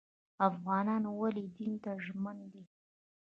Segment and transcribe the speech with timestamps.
[0.47, 2.63] افغانان ولې دین ته ژمن دي؟